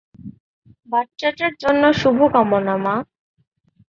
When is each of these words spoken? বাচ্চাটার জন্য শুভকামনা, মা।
বাচ্চাটার 0.89 1.53
জন্য 1.61 1.83
শুভকামনা, 1.93 2.75
মা। 2.77 2.95